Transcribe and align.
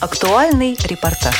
Актуальный 0.00 0.78
репортаж. 0.84 1.34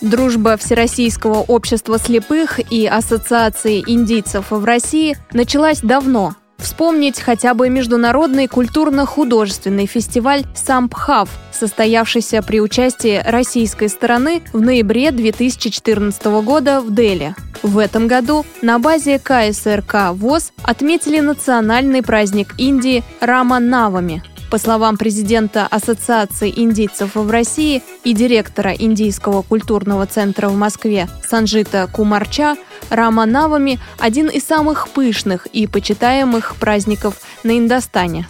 Дружба 0.00 0.56
Всероссийского 0.56 1.42
общества 1.42 1.96
слепых 2.00 2.58
и 2.72 2.86
Ассоциации 2.86 3.84
индийцев 3.86 4.46
в 4.50 4.64
России 4.64 5.16
началась 5.32 5.78
давно. 5.78 6.34
Вспомнить 6.58 7.20
хотя 7.20 7.54
бы 7.54 7.68
международный 7.68 8.48
культурно-художественный 8.48 9.86
фестиваль 9.86 10.44
«Сампхав», 10.56 11.28
состоявшийся 11.52 12.42
при 12.42 12.60
участии 12.60 13.22
российской 13.24 13.88
стороны 13.88 14.42
в 14.52 14.60
ноябре 14.60 15.12
2014 15.12 16.24
года 16.42 16.80
в 16.80 16.92
Дели. 16.92 17.36
В 17.62 17.78
этом 17.78 18.08
году 18.08 18.44
на 18.60 18.80
базе 18.80 19.20
КСРК 19.20 20.14
ВОЗ 20.14 20.52
отметили 20.64 21.20
национальный 21.20 22.02
праздник 22.02 22.54
Индии 22.58 23.04
Рама 23.20 23.60
Навами– 23.60 24.24
по 24.54 24.58
словам 24.58 24.96
президента 24.96 25.66
Ассоциации 25.66 26.48
индийцев 26.48 27.16
в 27.16 27.28
России 27.28 27.82
и 28.04 28.12
директора 28.12 28.70
Индийского 28.72 29.42
культурного 29.42 30.06
центра 30.06 30.48
в 30.48 30.54
Москве 30.54 31.08
Санжита 31.28 31.88
Кумарча, 31.90 32.54
Рама 32.88 33.26
Навами– 33.26 33.80
один 33.98 34.28
из 34.28 34.44
самых 34.44 34.90
пышных 34.90 35.46
и 35.46 35.66
почитаемых 35.66 36.54
праздников 36.54 37.16
на 37.42 37.58
Индостане. 37.58 38.28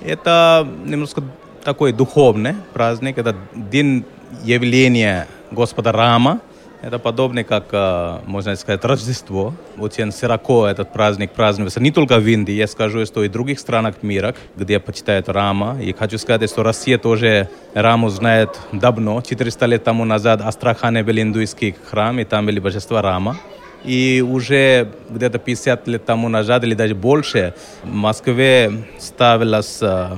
Это 0.00 0.66
немножко 0.84 1.22
такой 1.62 1.92
духовный 1.92 2.56
праздник, 2.72 3.16
это 3.16 3.36
день 3.54 4.04
явления 4.42 5.28
Господа 5.52 5.92
Рама– 5.92 6.40
это 6.82 6.98
подобно, 6.98 7.44
как, 7.44 7.64
э, 7.72 8.18
можно 8.26 8.54
сказать, 8.56 8.84
Рождество. 8.84 9.54
Очень 9.78 10.12
широко 10.12 10.66
этот 10.66 10.92
праздник 10.92 11.32
празднуется 11.32 11.80
не 11.80 11.90
только 11.90 12.18
в 12.18 12.26
Индии, 12.26 12.52
я 12.52 12.66
скажу, 12.66 13.04
что 13.04 13.24
и 13.24 13.28
в 13.28 13.32
других 13.32 13.58
странах 13.58 13.96
мира, 14.02 14.34
где 14.56 14.78
почитают 14.78 15.28
Рама. 15.28 15.78
И 15.82 15.92
хочу 15.92 16.18
сказать, 16.18 16.50
что 16.50 16.62
Россия 16.62 16.98
тоже 16.98 17.48
Раму 17.74 18.08
знает 18.10 18.58
давно. 18.72 19.20
400 19.22 19.66
лет 19.66 19.84
тому 19.84 20.04
назад 20.04 20.40
Астрахане 20.40 21.02
был 21.02 21.18
индуистский 21.18 21.74
храм, 21.90 22.18
и 22.20 22.24
там 22.24 22.46
были 22.46 22.60
божества 22.60 23.02
Рама. 23.02 23.36
И 23.84 24.24
уже 24.26 24.88
где-то 25.08 25.38
50 25.38 25.88
лет 25.88 26.04
тому 26.04 26.28
назад, 26.28 26.64
или 26.64 26.74
даже 26.74 26.94
больше, 26.94 27.54
в 27.84 27.92
Москве 27.92 28.72
ставилась 28.98 29.78
э, 29.80 30.16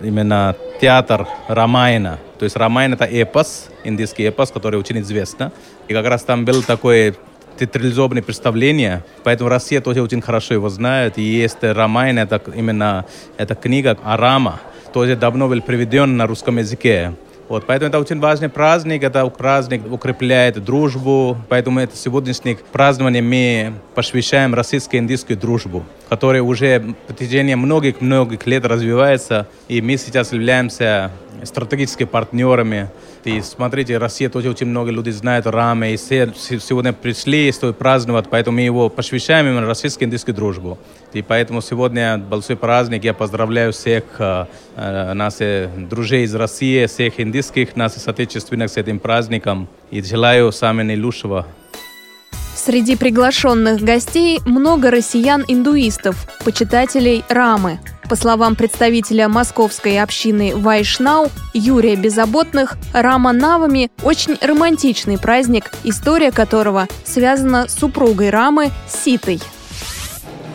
именно 0.00 0.56
театр 0.80 1.26
Рамайна. 1.48 2.18
То 2.38 2.44
есть 2.44 2.56
Рамайн 2.56 2.94
это 2.94 3.04
эпос, 3.04 3.68
индийский 3.84 4.24
эпос, 4.24 4.50
который 4.50 4.78
очень 4.78 5.00
известен. 5.00 5.50
И 5.88 5.92
как 5.92 6.06
раз 6.06 6.22
там 6.22 6.44
был 6.44 6.62
такой 6.62 7.16
театрализованное 7.58 8.22
представление, 8.22 9.04
поэтому 9.24 9.50
Россия 9.50 9.80
тоже 9.80 10.00
очень 10.02 10.20
хорошо 10.20 10.54
его 10.54 10.68
знает. 10.68 11.18
И 11.18 11.22
есть 11.22 11.58
Рамайн, 11.62 12.18
это 12.18 12.40
именно 12.54 13.04
эта 13.36 13.54
книга 13.54 13.98
о 14.04 14.13
Рама, 14.13 14.60
тоже 14.92 15.16
давно 15.16 15.48
был 15.48 15.60
переведен 15.60 16.16
на 16.16 16.26
русском 16.26 16.58
языке. 16.58 17.14
Вот, 17.48 17.64
поэтому 17.66 17.88
это 17.88 17.98
очень 17.98 18.20
важный 18.20 18.50
праздник, 18.50 19.02
это 19.02 19.26
праздник 19.26 19.90
укрепляет 19.90 20.62
дружбу, 20.62 21.36
поэтому 21.48 21.80
это 21.80 21.96
сегодняшнее 21.96 22.58
празднование 22.72 23.22
мы 23.22 23.72
посвящаем 23.94 24.54
российско-индийскую 24.54 25.38
дружбу, 25.38 25.84
которая 26.10 26.42
уже 26.42 26.78
в 26.78 26.94
протяжении 27.06 27.54
многих-многих 27.54 28.46
лет 28.46 28.66
развивается, 28.66 29.46
и 29.66 29.80
мы 29.80 29.96
сейчас 29.96 30.32
являемся 30.32 31.10
стратегическими 31.44 32.06
партнерами. 32.06 32.90
И 33.24 33.40
смотрите, 33.40 33.98
Россия 33.98 34.28
тоже 34.28 34.50
очень 34.50 34.66
много 34.66 34.90
людей 34.90 35.12
знает 35.12 35.46
Раме, 35.46 35.94
и 35.94 35.96
все 35.96 36.32
сегодня 36.34 36.92
пришли 36.92 37.52
чтобы 37.52 37.72
праздновать, 37.72 38.26
поэтому 38.30 38.56
мы 38.56 38.62
его 38.62 38.88
посвящаем 38.88 39.46
именно 39.46 39.66
российско-индийской 39.66 40.34
дружбу. 40.34 40.78
И 41.12 41.22
поэтому 41.22 41.60
сегодня 41.60 42.18
большой 42.18 42.56
праздник, 42.56 43.04
я 43.04 43.14
поздравляю 43.14 43.72
всех 43.72 44.04
э, 44.18 44.46
э 44.76 45.14
наших 45.14 45.88
друзей 45.88 46.24
из 46.24 46.34
России, 46.34 46.86
всех 46.86 47.20
индийских 47.20 47.76
наших 47.76 48.02
соотечественных 48.02 48.70
с 48.70 48.76
этим 48.76 48.98
праздником, 48.98 49.68
и 49.90 50.02
желаю 50.02 50.52
самого 50.52 50.84
наилучшего 50.84 51.46
Среди 52.58 52.96
приглашенных 52.96 53.80
гостей 53.80 54.40
много 54.44 54.90
россиян-индуистов, 54.90 56.26
почитателей 56.44 57.24
Рамы. 57.28 57.78
По 58.10 58.16
словам 58.16 58.56
представителя 58.56 59.28
московской 59.28 60.02
общины 60.02 60.56
Вайшнау 60.56 61.28
Юрия 61.54 61.94
Беззаботных, 61.94 62.76
Рама 62.92 63.32
Навами– 63.32 63.92
очень 64.02 64.36
романтичный 64.40 65.18
праздник, 65.18 65.70
история 65.84 66.32
которого 66.32 66.88
связана 67.04 67.68
с 67.68 67.78
супругой 67.78 68.30
Рамы 68.30 68.70
Ситой. 68.88 69.40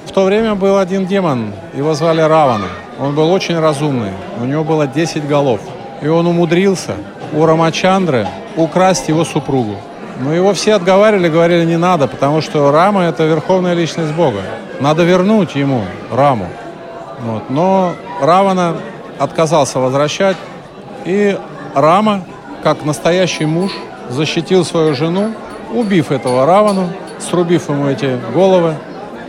В 0.06 0.12
то 0.12 0.26
время 0.26 0.56
был 0.56 0.78
один 0.78 1.08
демон, 1.08 1.54
его 1.74 1.94
звали 1.94 2.22
Равана. 2.22 2.68
Он 3.00 3.16
был 3.16 3.32
очень 3.32 3.58
разумный, 3.58 4.12
у 4.42 4.46
него 4.46 4.66
было 4.66 4.88
10 4.88 5.26
голов. 5.26 5.62
И 6.02 6.08
он 6.08 6.28
умудрился 6.28 6.96
у 7.32 7.46
Рамачандры 7.46 8.28
украсть 8.58 9.08
его 9.08 9.24
супругу. 9.24 9.78
Но 10.20 10.34
его 10.34 10.54
все 10.54 10.76
отговаривали, 10.76 11.30
говорили, 11.30 11.66
не 11.66 11.78
надо, 11.78 12.08
потому 12.08 12.42
что 12.42 12.72
Рама– 12.72 13.04
это 13.06 13.26
верховная 13.26 13.74
личность 13.74 14.14
Бога. 14.14 14.42
Надо 14.80 15.04
вернуть 15.04 15.56
ему 15.56 15.84
Раму. 16.12 16.48
Вот. 17.22 17.50
Но 17.50 17.94
Равана 18.22 18.76
отказался 19.18 19.80
возвращать. 19.80 20.38
И 21.06 21.38
Рама, 21.74 22.22
как 22.64 22.86
настоящий 22.86 23.46
муж, 23.46 23.72
защитил 24.10 24.64
свою 24.66 24.94
жену, 24.94 25.32
убив 25.74 26.12
этого 26.12 26.46
Равану, 26.46 26.90
срубив 27.20 27.70
ему 27.70 27.88
эти 27.88 28.20
головы 28.34 28.76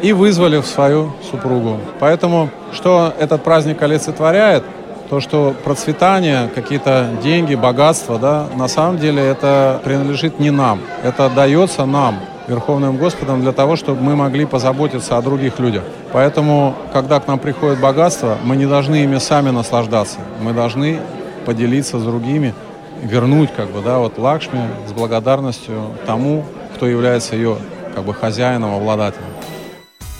и 0.03 0.13
вызвали 0.13 0.59
в 0.59 0.67
свою 0.67 1.13
супругу. 1.31 1.79
Поэтому, 1.99 2.51
что 2.73 3.15
этот 3.19 3.43
праздник 3.43 3.81
олицетворяет– 3.83 4.65
то, 5.09 5.21
что 5.21 5.55
процветание, 5.65 6.49
какие-то 6.55 7.11
деньги, 7.23 7.55
богатство, 7.55 8.19
да, 8.19 8.47
на 8.55 8.69
самом 8.69 8.99
деле 8.99 9.23
это 9.23 9.81
принадлежит 9.85 10.41
не 10.41 10.51
нам. 10.51 10.81
Это 11.03 11.29
дается 11.29 11.85
нам, 11.85 12.21
Верховным 12.47 12.99
Господом, 12.99 13.41
для 13.41 13.53
того, 13.53 13.77
чтобы 13.77 14.03
мы 14.03 14.17
могли 14.17 14.45
позаботиться 14.45 15.17
о 15.17 15.23
других 15.23 15.59
людях. 15.59 15.83
Поэтому, 16.13 16.75
когда 16.93 17.19
к 17.19 17.27
нам 17.27 17.39
приходит 17.39 17.81
богатство, 17.81 18.37
мы 18.45 18.57
не 18.57 18.67
должны 18.67 19.05
ими 19.05 19.19
сами 19.19 19.51
наслаждаться. 19.51 20.19
Мы 20.41 20.53
должны 20.53 21.01
поделиться 21.47 21.99
с 21.99 22.03
другими, 22.03 22.55
вернуть 23.03 23.51
как 23.55 23.69
бы, 23.71 23.81
да, 23.83 23.99
вот 23.99 24.19
Лакшми 24.19 24.61
с 24.89 24.93
благодарностью 24.93 25.75
тому, 26.07 26.45
кто 26.75 26.87
является 26.87 27.37
ее 27.37 27.57
как 27.95 28.05
бы 28.05 28.13
хозяином, 28.13 28.75
обладателем. 28.75 29.34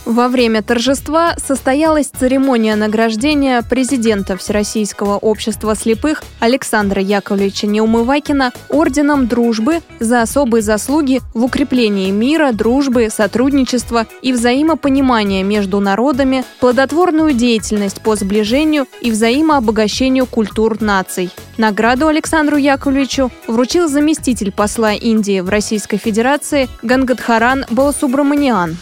Во 0.05 0.29
время 0.29 0.63
торжества 0.63 1.35
состоялась 1.39 2.09
церемония 2.09 2.77
награждения 2.77 3.63
президента 3.63 4.37
Всероссийского 4.37 5.17
общества 5.17 5.75
слепых 5.75 6.23
Александра 6.41 7.01
Яковлевича 7.01 7.67
Неумывакина 7.67 8.53
орденом 8.69 9.27
дружбы 9.29 9.81
за 10.01 10.21
особые 10.21 10.61
заслуги 10.61 11.23
в 11.33 11.45
укреплении 11.45 12.11
мира, 12.11 12.53
дружбы, 12.53 13.09
сотрудничества 13.11 14.07
и 14.21 14.35
взаимопонимания 14.35 15.43
между 15.43 15.81
народами, 15.81 16.45
плодотворную 16.61 17.33
деятельность 17.33 18.03
по 18.03 18.15
сближению 18.15 18.87
и 19.01 19.11
взаимообогащению 19.11 20.27
культур 20.27 20.83
наций. 20.83 21.31
Награду 21.57 22.09
Александру 22.09 22.59
Яковлевичу 22.59 23.31
вручил 23.47 23.89
заместитель 23.89 24.53
посла 24.53 24.93
Индии 24.93 25.41
в 25.41 25.49
Российской 25.49 25.97
Федерации 25.97 26.69
Гангадхаран 26.83 27.65
Баласубраманиан. 27.71 28.77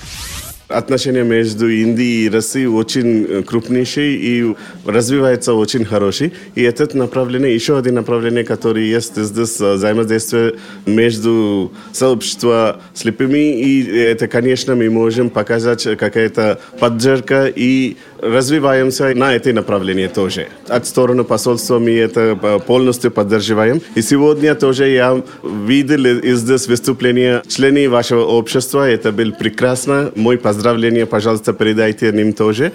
Отношения 0.77 1.25
между 1.25 1.69
Индией 1.69 2.27
и 2.27 2.31
Россией 2.31 2.67
очень 2.67 3.43
крупнейшие 3.45 4.17
и 4.17 4.55
развивается 4.85 5.55
очень 5.55 5.85
хороший. 5.85 6.33
И 6.55 6.63
это 6.63 6.97
направление, 6.97 7.55
еще 7.55 7.79
одно 7.79 7.93
направление, 7.93 8.45
которое 8.45 8.85
есть 8.85 9.17
здесь, 9.17 9.61
взаимодействие 9.61 10.55
между 10.87 11.73
сообществом 11.93 12.77
слепыми. 12.95 13.61
И 13.61 13.85
это, 13.87 14.29
конечно, 14.29 14.75
мы 14.75 14.91
можем 14.91 15.31
показать 15.31 15.85
какая-то 15.97 16.61
поддержка 16.79 17.53
и 17.55 17.97
развиваемся 18.23 19.15
на 19.15 19.35
этой 19.35 19.53
направлении 19.53 20.07
тоже. 20.07 20.49
От 20.69 20.87
стороны 20.87 21.25
посольства 21.25 21.79
мы 21.79 21.91
это 21.91 22.63
полностью 22.67 23.11
поддерживаем. 23.11 23.83
И 23.95 24.01
сегодня 24.03 24.55
тоже 24.55 24.89
я 24.89 25.23
видел 25.43 26.37
здесь 26.37 26.67
выступление 26.67 27.43
членов 27.47 27.93
вашего 27.93 28.25
общества. 28.25 28.89
Это 28.89 29.13
было 29.13 29.33
прекрасно. 29.33 30.13
Мой 30.17 30.39
поздрав 30.39 30.63
поздравления, 30.63 31.07
пожалуйста, 31.07 31.53
передайте 31.53 32.09
им 32.09 32.33
тоже. 32.33 32.73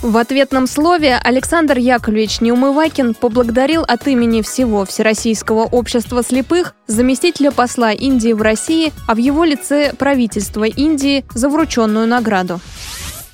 В 0.00 0.16
ответном 0.16 0.68
слове 0.68 1.16
Александр 1.16 1.76
Яковлевич 1.76 2.40
Неумывакин 2.40 3.14
поблагодарил 3.14 3.82
от 3.82 4.06
имени 4.06 4.40
всего 4.40 4.84
Всероссийского 4.84 5.64
общества 5.64 6.22
слепых 6.22 6.74
заместителя 6.86 7.50
посла 7.50 7.92
Индии 7.92 8.32
в 8.32 8.42
России, 8.42 8.92
а 9.08 9.14
в 9.14 9.18
его 9.18 9.44
лице 9.44 9.92
правительства 9.98 10.64
Индии 10.64 11.24
за 11.34 11.48
врученную 11.48 12.06
награду. 12.06 12.60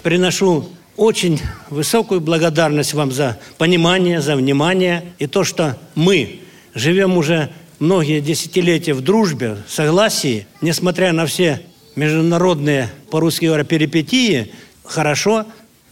Приношу 0.03 0.65
очень 0.97 1.41
высокую 1.71 2.21
благодарность 2.21 2.95
вам 2.95 3.13
за 3.13 3.39
понимание, 3.59 4.21
за 4.21 4.37
внимание 4.37 5.05
и 5.19 5.27
то, 5.27 5.45
что 5.45 5.79
мы 5.95 6.41
живем 6.75 7.17
уже 7.17 7.51
многие 7.79 8.21
десятилетия 8.21 8.95
в 8.95 9.03
дружбе, 9.03 9.59
согласии, 9.69 10.47
несмотря 10.61 11.13
на 11.13 11.27
все 11.27 11.63
международные, 11.95 12.91
по-русски 13.11 13.47
говоря, 13.47 13.65
перипетии, 13.65 14.53
хорошо. 14.85 15.47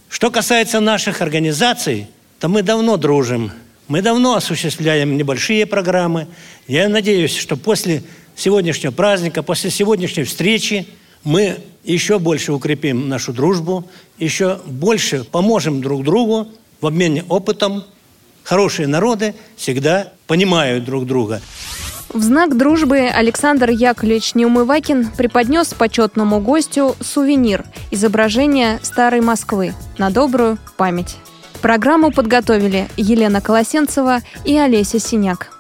Что 0.08 0.30
касается 0.30 0.80
наших 0.80 1.20
организаций, 1.20 2.06
то 2.38 2.48
мы 2.48 2.62
давно 2.62 2.96
дружим. 2.96 3.52
Мы 3.88 4.00
давно 4.00 4.36
осуществляем 4.36 5.16
небольшие 5.16 5.66
программы. 5.66 6.26
Я 6.66 6.88
надеюсь, 6.88 7.36
что 7.36 7.56
после 7.56 8.02
сегодняшнего 8.36 8.92
праздника, 8.92 9.42
после 9.42 9.70
сегодняшней 9.70 10.24
встречи 10.24 10.86
мы 11.24 11.58
еще 11.82 12.18
больше 12.18 12.52
укрепим 12.52 13.08
нашу 13.08 13.32
дружбу, 13.32 13.84
еще 14.18 14.60
больше 14.66 15.24
поможем 15.24 15.80
друг 15.80 16.04
другу 16.04 16.48
в 16.80 16.86
обмене 16.86 17.24
опытом. 17.28 17.84
Хорошие 18.42 18.86
народы 18.86 19.34
всегда 19.56 20.12
понимают 20.26 20.84
друг 20.84 21.06
друга. 21.06 21.40
В 22.10 22.22
знак 22.22 22.56
дружбы 22.56 23.08
Александр 23.08 23.70
Яковлевич 23.70 24.34
Неумывакин 24.34 25.10
преподнес 25.16 25.74
почетному 25.74 26.40
гостю 26.40 26.94
сувенир– 27.00 27.64
изображение 27.90 28.78
Старой 28.82 29.20
Москвы 29.20 29.74
на 29.98 30.10
добрую 30.10 30.58
память. 30.76 31.16
Программу 31.60 32.12
подготовили 32.12 32.88
Елена 32.96 33.40
Колосенцева 33.40 34.20
и 34.44 34.56
Олеся 34.56 35.00
Синяк. 35.00 35.53